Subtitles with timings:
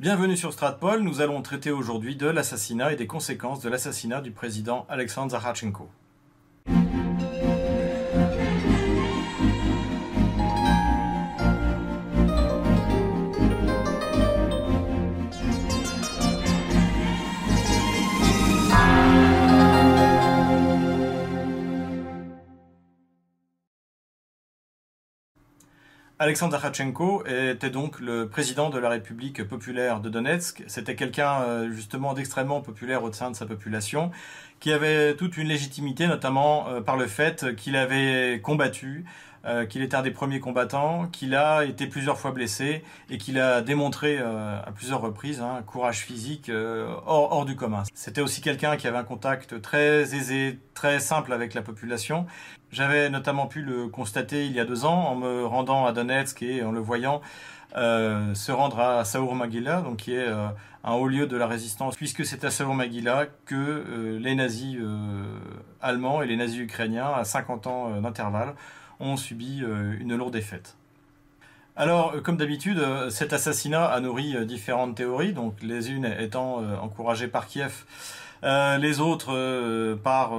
[0.00, 4.30] Bienvenue sur Stratpol, nous allons traiter aujourd'hui de l'assassinat et des conséquences de l'assassinat du
[4.30, 5.90] président Alexandre Zaharchenko.
[26.22, 30.62] Alexandre Zaharchenko était donc le président de la République populaire de Donetsk.
[30.66, 34.10] C'était quelqu'un euh, justement d'extrêmement populaire au sein de sa population,
[34.60, 39.06] qui avait toute une légitimité, notamment euh, par le fait qu'il avait combattu
[39.44, 43.38] euh, qu'il était un des premiers combattants, qu'il a été plusieurs fois blessé et qu'il
[43.38, 47.84] a démontré euh, à plusieurs reprises un courage physique euh, hors, hors, du commun.
[47.94, 52.26] C'était aussi quelqu'un qui avait un contact très aisé, très simple avec la population.
[52.70, 56.42] J'avais notamment pu le constater il y a deux ans en me rendant à Donetsk
[56.42, 57.20] et en le voyant
[57.76, 60.48] euh, se rendre à Saour Magila, donc qui est euh,
[60.82, 64.76] un haut lieu de la résistance, puisque c'est à Saour Magila que euh, les nazis
[65.80, 68.54] allemands et les nazis ukrainiens, à 50 ans d'intervalle,
[69.00, 70.76] ont subi euh, une lourde défaite.
[71.76, 76.62] Alors, euh, comme d'habitude, euh, cet assassinat a nourri différentes théories, donc les unes étant
[76.82, 77.84] encouragées par Kiev,
[78.42, 80.32] les autres par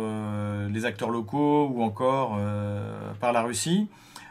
[0.70, 2.40] les acteurs locaux ou encore
[3.20, 3.88] par la Russie.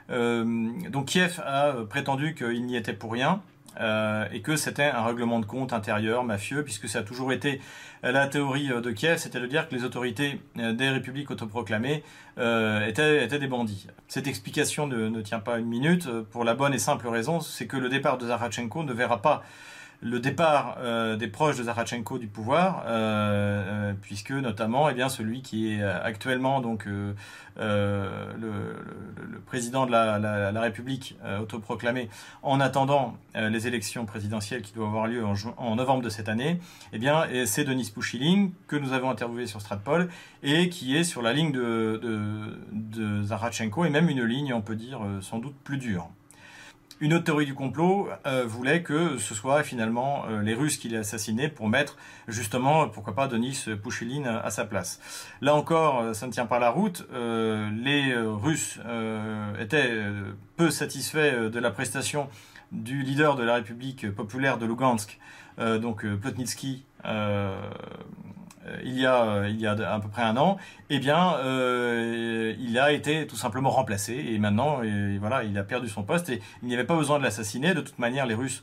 [0.08, 3.40] donc Kiev a prétendu qu'il n'y était pour rien,
[3.80, 7.60] euh, et que c'était un règlement de compte intérieur mafieux, puisque ça a toujours été
[8.04, 12.02] euh, la théorie euh, de Kiev, c'était de dire que les autorités des républiques autoproclamées
[12.36, 13.86] étaient, des bandits.
[14.08, 17.76] Cette explication ne, tient pas une minute, pour la bonne et simple raison, c'est que
[17.76, 19.42] le départ de Zaharchenko ne verra pas
[20.02, 20.78] le départ
[21.18, 22.84] des proches de Zaharchenko du pouvoir,
[24.00, 27.14] puisque notamment eh bien, celui qui est actuellement donc, le,
[29.50, 32.08] président de la, République autoproclamé
[32.44, 35.24] en attendant les élections présidentielles qui doivent avoir lieu
[35.56, 36.60] en, novembre de cette année,
[36.92, 40.08] eh bien, c'est Denis Pouchiling que nous avons interviewé sur Stratpol
[40.44, 44.76] et qui est sur la ligne de, de, de et même une ligne, on peut
[44.76, 46.08] dire, sans doute plus dure.
[47.02, 50.90] Une autre théorie du complot euh, voulait que ce soit finalement euh, les Russes qui
[50.90, 51.96] l'aient assassiné pour mettre
[52.28, 55.00] justement, pourquoi pas, Denis Pouchiline à sa place.
[55.40, 57.08] Là encore, euh, ça ne tient pas la route.
[57.10, 58.78] Les Russes
[59.58, 59.90] étaient
[60.56, 62.28] peu satisfaits de la prestation
[62.70, 65.18] du leader de la République populaire de Lugansk,
[65.58, 66.84] donc Plotnitsky,
[68.84, 70.56] il y a euh, il y a à peu près un an,
[70.88, 74.80] eh bien euh, il a été tout simplement remplacé et maintenant
[75.20, 77.74] voilà il a perdu son poste et il n'y avait pas besoin de l'assassiner.
[77.74, 78.62] De toute manière, les Russes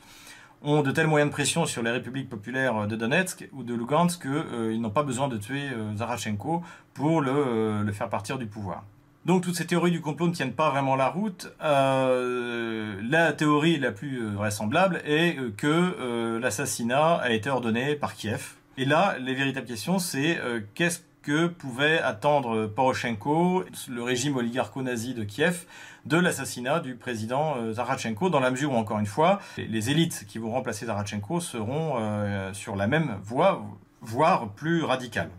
[0.62, 4.22] ont de tels moyens de pression sur les républiques populaires de Donetsk ou de Lugansk
[4.22, 6.62] qu'ils euh, n'ont pas besoin de tuer euh, Zarachenko
[6.94, 8.84] pour euh, le, faire partir du pouvoir.
[9.24, 11.52] Donc toutes ces théories du complot ne tiennent pas vraiment la route.
[11.60, 19.16] la théorie la plus vraisemblable est que l'assassinat a été ordonné par Kiev, et là,
[19.18, 25.64] les véritables questions, c'est euh, qu'est-ce que pouvait attendre Poroshenko, le régime oligarcho-nazi de Kiev,
[26.06, 30.26] de l'assassinat du président euh, Zarachenko, dans la mesure où, encore une fois, les élites
[30.28, 33.66] qui vont remplacer Zarachenko seront euh, sur la même voie,
[34.00, 35.30] voire plus radicale.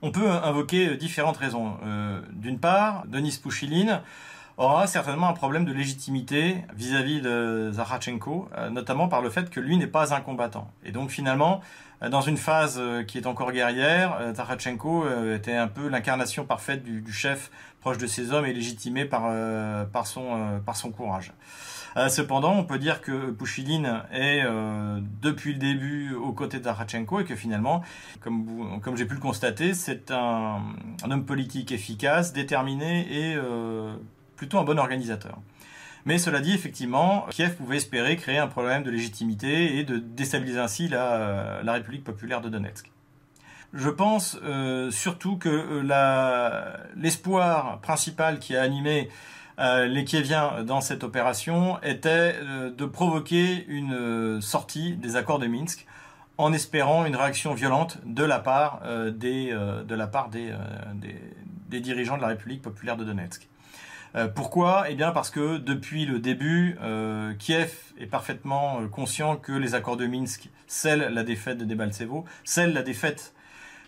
[0.00, 1.76] On peut invoquer différentes raisons.
[2.32, 4.00] D'une part, Denis Pouchiline
[4.56, 9.50] aura certainement un problème de légitimité vis-à-vis -vis de Zarachenko, euh, notamment par le fait
[9.50, 10.70] que lui n'est pas un combattant.
[10.84, 11.60] Et donc finalement,
[12.02, 16.82] euh, dans une phase euh, qui est encore guerrière, Zarachenko était un peu l'incarnation parfaite
[16.84, 17.50] du, chef
[17.80, 19.24] proche de ses hommes et légitimé par,
[19.92, 21.32] par, son, par son courage.
[22.08, 27.20] Cependant, on peut dire que Pouchiline est euh, depuis le début aux côtés de Zarachenko
[27.20, 27.82] et que finalement,
[28.20, 30.60] comme, comme j'ai pu le constater, c'est un,
[31.02, 33.96] un, homme politique efficace, déterminé et euh,
[34.36, 35.38] plutôt un bon organisateur.
[36.04, 40.60] Mais cela dit, effectivement, Kiev pouvait espérer créer un problème de légitimité et de déstabiliser
[40.60, 42.92] ainsi la, la République populaire de Donetsk.
[43.74, 49.10] Je pense euh, surtout que euh, l'espoir principal qui a animé
[49.58, 55.38] euh, les Kieviens dans cette opération était euh, de provoquer une euh, sortie des accords
[55.38, 55.86] de Minsk
[56.38, 58.82] en espérant une réaction violente de la part
[59.14, 59.54] des
[61.80, 63.48] dirigeants de la République populaire de Donetsk.
[64.14, 64.86] Euh, pourquoi?
[64.88, 69.74] Eh bien parce que depuis le début, euh, Kiev est parfaitement euh, conscient que les
[69.74, 73.34] accords de Minsk scellent la défaite de Debaltsevo, scellent la défaite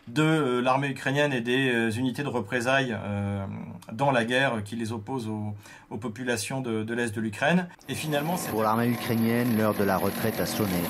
[0.08, 3.44] de l'armée ukrainienne et des unités de représailles euh,
[3.92, 5.54] dans la guerre qui les oppose aux,
[5.90, 7.68] aux populations de, de l'Est de l'Ukraine.
[7.90, 10.80] Et finalement, pour l'armée ukrainienne, l'heure de la retraite a sonné.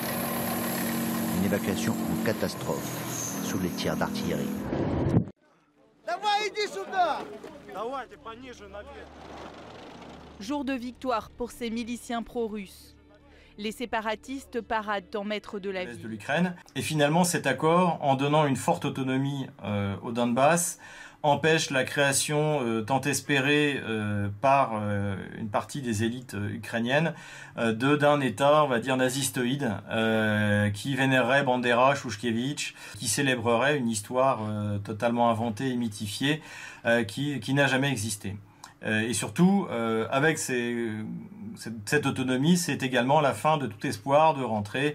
[1.39, 4.51] Une évacuation en catastrophe sous les tirs d'artillerie.
[10.41, 12.97] Jour de victoire pour ces miliciens pro-russes.
[13.57, 16.07] Les séparatistes paradent en maître de la de ville.
[16.07, 16.55] l'Ukraine.
[16.77, 20.79] Et finalement, cet accord, en donnant une forte autonomie euh, au Donbass,
[21.23, 27.15] empêche la création euh, tant espérée euh, par euh, une partie des élites ukrainiennes
[27.57, 29.73] de d'un État, on va dire nazistoïde,
[30.75, 34.41] qui vénérerait Bandera, Shushkevich, qui célébrerait une histoire
[34.85, 36.41] totalement inventée et mythifiée,
[37.09, 38.37] qui, qui n'a jamais existé.
[38.87, 39.67] Et surtout,
[40.13, 44.95] avec cette, autonomie, c'est également la fin de tout espoir de rentrer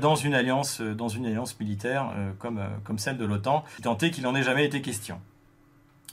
[0.00, 4.36] dans une alliance, dans une alliance militaire comme, comme celle de l'OTAN, tant qu'il n'en
[4.36, 5.20] ait jamais été question.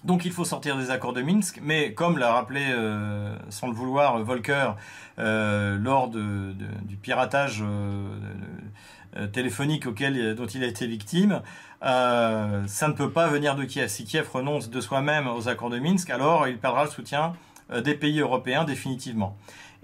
[0.06, 3.74] Donc il faut sortir des accords de Minsk, mais comme l'a rappelé euh, sans le
[3.74, 4.74] vouloir Volker
[5.18, 11.42] euh, lors du piratage euh, téléphonique auquel, dont il a été victime,
[11.82, 13.88] ça ne peut pas venir de Kiev.
[13.88, 17.34] Si Kiev renonce de soi-même aux accords de Minsk, alors il perdra le soutien
[17.76, 19.36] des pays européens définitivement.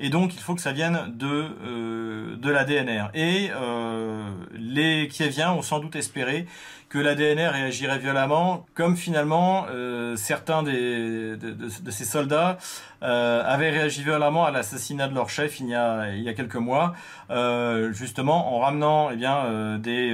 [0.04, 1.28] Et donc, il faut que ça vienne de,
[1.66, 3.10] euh, de la DNR.
[3.14, 6.48] Et euh, les Kieviens ont sans doute espéré
[6.90, 12.58] que la DNR réagirait violemment, comme finalement euh, certains des, de, de- de ces soldats
[13.02, 16.34] euh, avaient réagi violemment à l'assassinat de leur chef il y a, il y a
[16.34, 16.94] quelques mois,
[17.30, 20.12] euh, justement en ramenant eh bien, euh, des,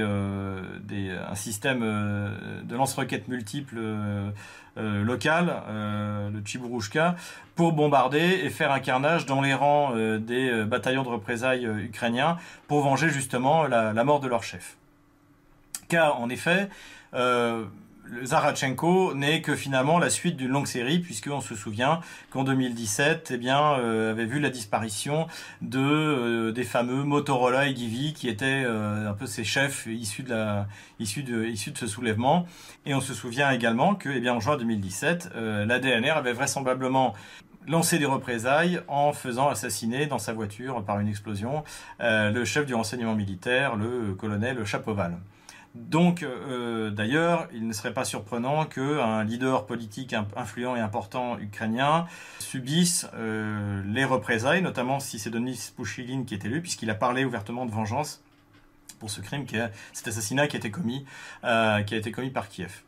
[0.84, 1.80] des, un système
[2.62, 3.80] de lance-roquettes multiples
[4.78, 7.16] euh, local, euh, le Chiburushka,
[7.54, 12.36] pour bombarder et faire un carnage dans les rangs euh, des bataillons de représailles ukrainiens
[12.68, 14.76] pour venger justement la, mort de leur chef.
[15.88, 16.68] Car en effet,
[18.24, 22.00] Zarachenko n'est que finalement la suite d'une longue série, puisqu'on se souvient
[22.30, 25.26] qu'en 2017, eh bien, euh, avait vu la disparition
[25.62, 30.22] de euh, des fameux Motorola et Givi, qui étaient euh, un peu ces chefs issus
[30.22, 30.66] de la
[30.98, 32.46] de issus de ce soulèvement.
[32.86, 36.32] Et on se souvient également que, eh bien, en juin 2017, euh, la DNR avait
[36.32, 37.14] vraisemblablement
[37.66, 41.64] lancé des représailles en faisant assassiner dans sa voiture par une explosion
[42.00, 45.18] le chef du renseignement militaire, le colonel Chapoval.
[45.86, 52.06] Donc, euh, d'ailleurs, il ne serait pas surprenant qu'un leader politique influent et important ukrainien
[52.40, 57.24] subisse euh, les représailles, notamment si c'est Denis Pouchiline qui est élu, puisqu'il a parlé
[57.24, 58.22] ouvertement de vengeance
[58.98, 59.46] pour ce crime,
[59.92, 61.06] cet assassinat qui a été commis,
[61.44, 62.82] euh, qui a été commis par Kiev.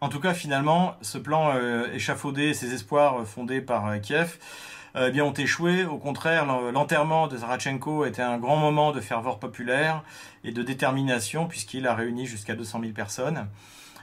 [0.00, 4.36] En tout cas, finalement, ce plan euh, échafaudé, ces espoirs euh, fondés par euh, Kiev,
[4.36, 5.84] euh, eh bien, ont échoué.
[5.84, 10.02] Au contraire, l'en- l'enterrement de Zarachenko était un grand moment de ferveur populaire
[10.44, 13.48] et de détermination, puisqu'il a réuni jusqu'à 200 000 personnes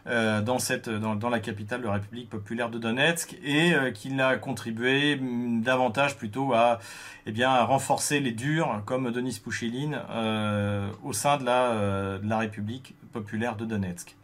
[0.08, 4.20] euh, dans, cette, dans, la capitale de la République populaire de Donetsk, et euh, qu'il
[4.20, 6.80] a contribué mm, davantage plutôt à,
[7.26, 12.18] eh bien, à renforcer les durs, comme Denis Pouchiline, euh, au sein de la, euh,
[12.18, 14.16] de la République populaire de Donetsk.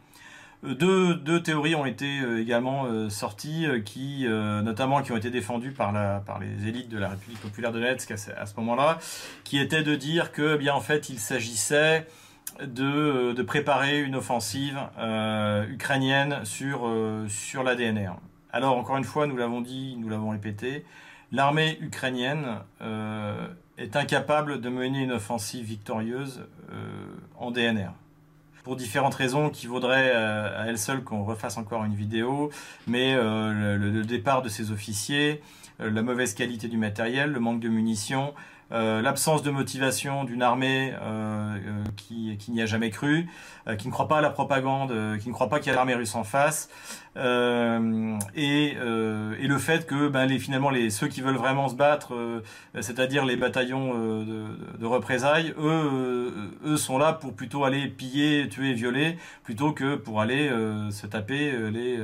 [0.63, 5.71] Euh, Deux, théories ont été euh, également euh, sorties, qui, notamment qui ont été défendues
[5.71, 5.93] par,
[6.39, 8.99] les élites de la République populaire de Donetsk à ce, moment-là,
[9.43, 12.07] qui étaient de dire que, eh bien, en fait, il s'agissait
[12.61, 14.77] de, préparer une offensive
[15.69, 18.13] ukrainienne sur, euh, sur la DNR.
[18.51, 20.85] Alors, encore une fois, nous l'avons dit, nous l'avons répété,
[21.31, 22.59] l'armée ukrainienne
[23.77, 26.43] est incapable de mener une offensive victorieuse
[27.37, 27.91] en DNR
[28.67, 32.51] pour différentes raisons qui vaudraient euh, à elles seules qu'on refasse encore une vidéo,
[32.85, 35.41] mais euh, le, le départ de ces officiers,
[35.79, 38.33] euh, la mauvaise qualité du matériel, le manque de munitions,
[38.71, 43.27] euh, l'absence de motivation d'une armée euh, euh, qui, qui n'y a jamais cru,
[43.67, 45.73] euh, qui ne croit pas à la propagande, euh, qui ne croit pas qu'il y
[45.73, 46.69] a l'armée russe en face,
[47.15, 47.21] et,
[48.35, 52.13] et le fait que ben, les, finalement les, ceux qui veulent vraiment se battre,
[52.79, 54.45] c'est-à-dire les bataillons de,
[54.77, 56.31] de représailles, eux,
[56.63, 60.51] eux sont là pour plutôt aller piller, tuer, violer, plutôt que pour aller
[60.91, 61.97] se taper les,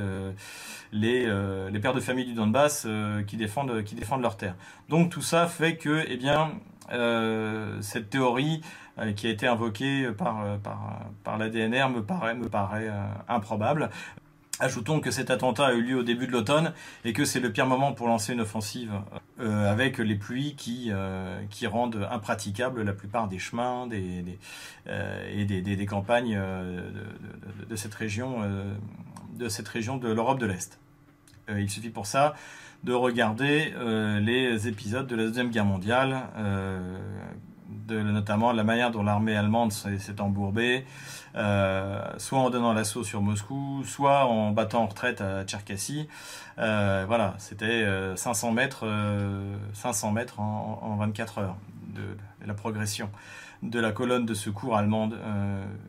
[0.94, 4.54] les, euh, les pères de famille du Donbass euh, qui, défendent, qui défendent leur terre.
[4.88, 6.52] Donc tout ça fait que, eh bien,
[6.88, 8.60] cette théorie
[8.98, 12.86] euh, qui a été invoquée par, euh, par, par la DNR me paraît, me paraît
[12.88, 13.90] euh, improbable.
[14.60, 16.72] Ajoutons que cet attentat a eu lieu au début de l'automne
[17.04, 18.92] et que c'est le pire moment pour lancer une offensive
[19.40, 24.38] euh, avec les pluies qui, euh, qui rendent impraticables la plupart des chemins des, des,
[24.86, 28.72] euh, et des, des, campagnes euh, de, de, de, cette région, euh,
[29.36, 30.78] de l'Europe de l'Est.
[31.50, 32.34] Euh, il suffit pour ça
[32.84, 36.98] de regarder euh, les épisodes de la Deuxième Guerre mondiale, euh,
[37.88, 40.84] notamment la manière dont l'armée allemande s'est embourbée,
[41.34, 46.08] euh, soit en donnant l'assaut sur Moscou, soit en battant en retraite à Tcherkassy.
[46.58, 47.86] Euh, voilà, c'était
[48.16, 48.86] 500 mètres,
[49.72, 51.56] 500 mètres en, en 24 heures
[51.94, 52.02] de
[52.46, 53.08] la progression.
[53.64, 55.18] De la colonne de secours allemande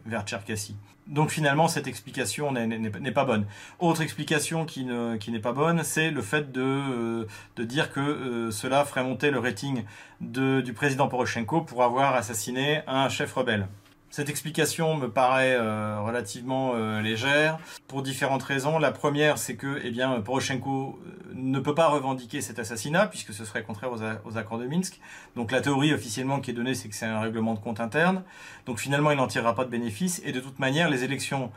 [0.06, 0.76] vers Tcherkassy.
[1.08, 3.46] Donc finalement, cette explication n'est pas bonne.
[3.80, 7.28] Autre explication qui n'est pas bonne, c'est le fait de,
[7.60, 9.84] dire que cela ferait monter le rating
[10.22, 13.68] du président Poroshenko pour avoir assassiné un chef rebelle.
[14.16, 18.80] Cette explication me paraît euh, relativement euh, légère pour différentes raisons.
[18.80, 23.34] La première, c'est que eh bien, Poroshenko euh, ne peut pas revendiquer cet assassinat puisque
[23.34, 25.02] ce serait contraire aux, accords de Minsk.
[25.36, 28.24] Donc la théorie officiellement qui est donnée, c'est que c'est un règlement de compte interne.
[28.66, 30.22] Donc finalement, il n'en tirera pas de bénéfice.
[30.24, 31.52] Et de toute manière, les élections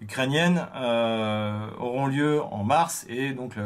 [0.00, 0.68] ukrainiennes
[1.80, 3.56] auront lieu en mars et donc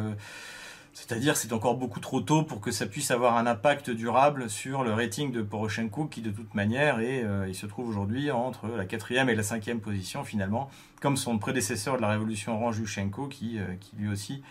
[0.98, 4.82] c'est-à-dire c'est encore beaucoup trop tôt pour que ça puisse avoir un impact durable sur
[4.82, 8.66] le rating de Poroshenko qui de toute manière est, euh, il se trouve aujourd'hui entre
[8.66, 10.68] la quatrième et la cinquième position finalement,
[11.00, 12.82] comme son prédécesseur de la révolution orange
[13.30, 14.42] qui, euh, qui lui aussi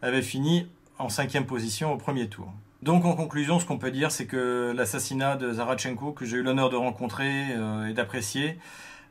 [0.00, 0.68] avait fini
[1.00, 2.52] en cinquième position au premier tour.
[2.82, 6.42] Donc en conclusion, ce qu'on peut dire, c'est que l'assassinat de Zarachenko, que j'ai eu
[6.44, 8.60] l'honneur de rencontrer euh, et d'apprécier,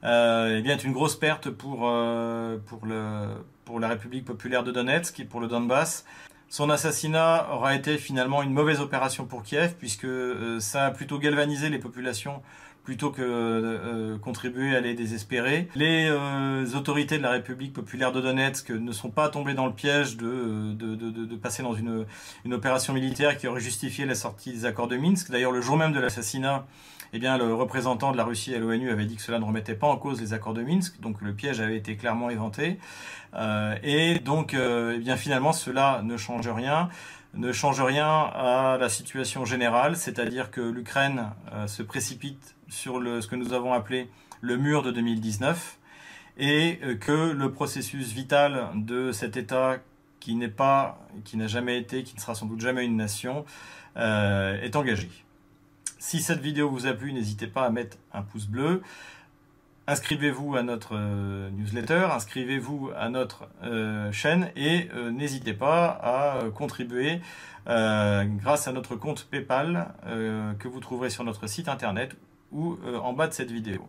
[0.03, 3.27] eh bien, est une grosse perte pour, pour, le,
[3.65, 6.05] pour la République populaire de Donetsk et pour le Donbass.
[6.49, 11.17] Son assassinat aura été finalement une mauvaise opération pour Kiev, puisque euh, ça a plutôt
[11.17, 12.41] galvanisé les populations
[12.85, 15.67] plutôt que euh, contribuer à les désespérer.
[15.75, 19.73] Les euh, autorités de la République populaire de Donetsk ne sont pas tombées dans le
[19.73, 22.05] piège de, de, passer dans une,
[22.45, 25.31] une, opération militaire qui aurait justifié la sortie des accords de Minsk.
[25.31, 26.65] D'ailleurs, le jour même de l'assassinat,
[27.15, 29.87] eh le représentant de la Russie à l'ONU avait dit que cela ne remettait pas
[29.87, 32.79] en cause les accords de Minsk, donc le piège avait été clairement éventé.
[33.35, 36.89] Euh, et donc, eh bien, finalement, cela ne change rien
[37.37, 41.31] ne change rien à la situation générale, c'est-à-dire que l'Ukraine
[41.67, 45.79] se précipite sur ce que nous avons appelé le mur de 2019
[46.37, 49.77] et euh, que le processus vital de cet État
[50.19, 53.45] qui n'est pas, qui n'a jamais été, qui ne sera sans doute jamais une nation,
[53.97, 55.09] euh, est engagé.
[55.99, 58.81] Si cette vidéo vous a plu, n'hésitez pas à mettre un pouce bleu.
[59.87, 63.47] Inscrivez-vous à notre euh, newsletter, inscrivez-vous à notre
[64.11, 67.21] chaîne et n'hésitez pas à contribuer
[67.65, 69.93] grâce à notre compte PayPal
[70.59, 72.15] que vous trouverez sur notre site internet
[72.51, 73.87] ou euh, en bas de cette vidéo.